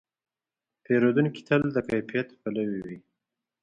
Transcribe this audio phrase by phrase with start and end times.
[0.83, 2.97] پیرودونکی تل د کیفیت پلوي وي.